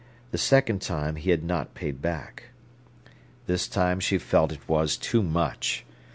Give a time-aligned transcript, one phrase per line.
[0.31, 2.45] The second time he had not paid back.
[3.45, 5.85] This time she felt it was too much.